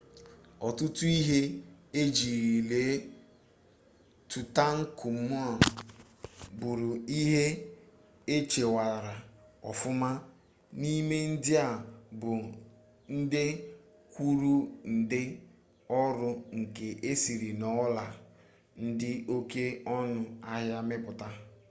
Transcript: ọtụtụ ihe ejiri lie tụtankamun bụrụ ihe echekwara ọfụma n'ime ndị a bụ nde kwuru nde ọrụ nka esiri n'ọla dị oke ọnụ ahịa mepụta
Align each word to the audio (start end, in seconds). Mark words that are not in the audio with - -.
ọtụtụ 0.67 1.03
ihe 1.19 1.39
ejiri 2.01 2.51
lie 2.69 2.87
tụtankamun 4.29 5.45
bụrụ 6.59 6.89
ihe 7.21 7.43
echekwara 8.35 9.13
ọfụma 9.69 10.09
n'ime 10.79 11.15
ndị 11.31 11.53
a 11.65 11.67
bụ 12.19 12.31
nde 13.17 13.43
kwuru 14.11 14.53
nde 14.93 15.21
ọrụ 16.01 16.27
nka 16.57 16.85
esiri 17.09 17.49
n'ọla 17.59 18.05
dị 18.99 19.11
oke 19.35 19.63
ọnụ 19.97 20.19
ahịa 20.51 20.79
mepụta 20.89 21.27